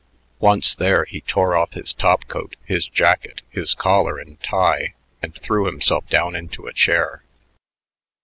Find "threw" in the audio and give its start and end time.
5.35-5.67